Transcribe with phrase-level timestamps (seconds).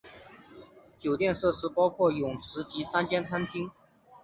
[0.97, 3.69] 酒店设施包括泳池及三间餐厅。